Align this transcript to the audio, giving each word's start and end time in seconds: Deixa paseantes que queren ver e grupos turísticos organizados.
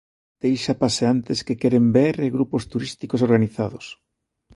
Deixa 0.41 0.79
paseantes 0.83 1.39
que 1.45 1.59
queren 1.61 1.85
ver 1.97 2.15
e 2.25 2.27
grupos 2.35 2.63
turísticos 2.71 3.23
organizados. 3.27 3.85